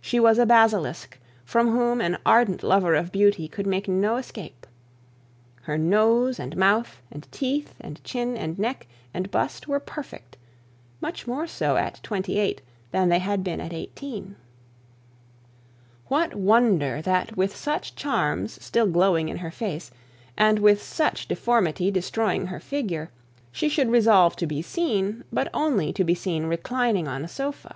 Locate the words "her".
5.62-5.76, 19.38-19.50, 22.46-22.60